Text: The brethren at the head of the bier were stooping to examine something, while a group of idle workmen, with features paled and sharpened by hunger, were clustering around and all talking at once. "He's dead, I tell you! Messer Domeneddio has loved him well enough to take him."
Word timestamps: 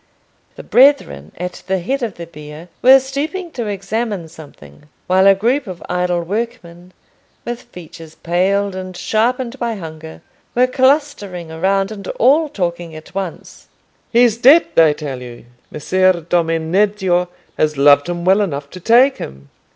The 0.55 0.63
brethren 0.63 1.31
at 1.37 1.61
the 1.67 1.77
head 1.77 2.01
of 2.01 2.15
the 2.15 2.25
bier 2.25 2.69
were 2.81 2.99
stooping 2.99 3.51
to 3.51 3.67
examine 3.67 4.29
something, 4.29 4.85
while 5.05 5.27
a 5.27 5.35
group 5.35 5.67
of 5.67 5.83
idle 5.87 6.23
workmen, 6.23 6.91
with 7.45 7.61
features 7.61 8.15
paled 8.15 8.73
and 8.73 8.97
sharpened 8.97 9.59
by 9.59 9.75
hunger, 9.75 10.23
were 10.55 10.65
clustering 10.65 11.51
around 11.51 11.91
and 11.91 12.07
all 12.17 12.49
talking 12.49 12.95
at 12.95 13.13
once. 13.13 13.67
"He's 14.11 14.37
dead, 14.37 14.65
I 14.75 14.93
tell 14.93 15.21
you! 15.21 15.45
Messer 15.69 16.13
Domeneddio 16.27 17.27
has 17.59 17.77
loved 17.77 18.09
him 18.09 18.25
well 18.25 18.41
enough 18.41 18.71
to 18.71 18.79
take 18.79 19.17
him." 19.17 19.51